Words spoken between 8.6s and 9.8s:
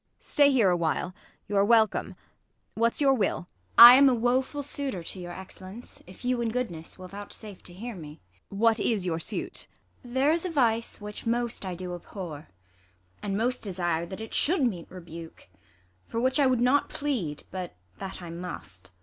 is your suit